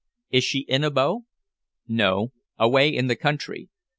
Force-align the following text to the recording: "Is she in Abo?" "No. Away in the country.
"Is 0.31 0.43
she 0.43 0.61
in 0.61 0.81
Abo?" 0.81 1.25
"No. 1.87 2.31
Away 2.57 2.89
in 2.89 3.05
the 3.05 3.15
country. 3.15 3.69